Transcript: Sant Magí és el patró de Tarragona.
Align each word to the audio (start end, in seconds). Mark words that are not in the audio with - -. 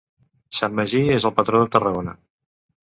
Sant 0.59 0.73
Magí 0.79 1.03
és 1.19 1.29
el 1.31 1.37
patró 1.41 1.63
de 1.65 1.71
Tarragona. 1.77 2.19